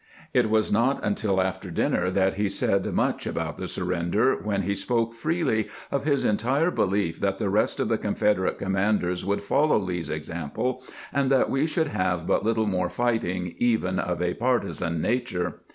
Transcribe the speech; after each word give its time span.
It 0.33 0.49
was 0.49 0.71
not 0.71 0.99
until 1.03 1.39
after 1.39 1.69
supper 1.71 2.09
that 2.09 2.33
he 2.33 2.49
said 2.49 2.87
much 2.91 3.27
about 3.27 3.57
the 3.57 3.67
surrender, 3.67 4.33
when 4.35 4.63
he 4.63 4.73
spoke 4.73 5.13
freely 5.13 5.67
of 5.91 6.05
his 6.05 6.25
entire 6.25 6.71
belief 6.71 7.19
that 7.19 7.37
the 7.37 7.51
rest 7.51 7.79
of 7.79 7.87
the 7.87 7.99
Confederate 7.99 8.57
commanders 8.57 9.23
would 9.23 9.43
follow 9.43 9.77
Lee's 9.77 10.09
example, 10.09 10.81
and 11.13 11.31
that 11.31 11.51
we 11.51 11.67
should 11.67 11.89
have 11.89 12.25
but 12.25 12.43
little 12.43 12.65
more 12.65 12.89
fighting, 12.89 13.53
even 13.59 13.99
of 13.99 14.23
a 14.23 14.33
parti 14.33 14.71
zan 14.71 15.01
nature. 15.01 15.61